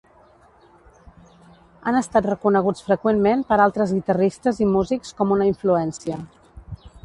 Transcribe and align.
Han 1.89 1.97
estat 1.99 2.29
reconeguts 2.31 2.87
freqüentment 2.89 3.45
per 3.53 3.61
altres 3.69 3.95
guitarristes 3.99 4.65
i 4.65 4.71
músics 4.75 5.15
com 5.21 5.37
una 5.39 5.51
influència. 5.55 6.23